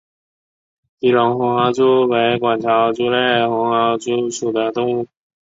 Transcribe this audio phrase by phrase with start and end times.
[0.99, 5.07] 吉隆红螯蛛为管巢蛛科红螯蛛属的动物。